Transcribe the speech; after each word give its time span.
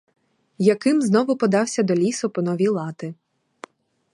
Яким 0.57 1.01
знову 1.01 1.35
подався 1.37 1.83
до 1.83 1.95
лісу 1.95 2.29
по 2.29 2.41
нові 2.41 2.67
лати. 2.67 3.13